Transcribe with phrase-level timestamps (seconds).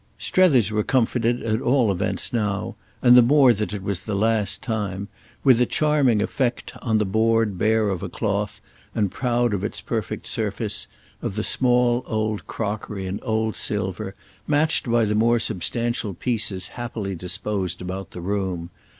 [0.17, 5.59] Strether's were comforted at all events now—and the more that it was the last time—with
[5.59, 8.61] the charming effect, on the board bare of a cloth
[8.95, 10.87] and proud of its perfect surface,
[11.21, 14.15] of the small old crockery and old silver,
[14.47, 18.71] matched by the more substantial pieces happily disposed about the room.